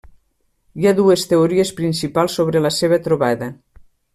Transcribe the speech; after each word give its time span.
Hi 0.81 0.87
ha 0.87 0.93
dues 0.99 1.25
teories 1.35 1.73
principals 1.81 2.39
sobre 2.41 2.63
la 2.67 2.73
seva 2.81 3.01
trobada. 3.09 3.53